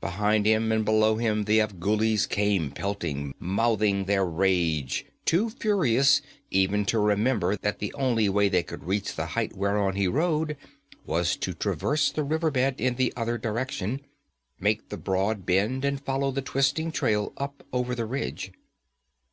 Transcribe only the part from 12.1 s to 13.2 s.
the river bed in the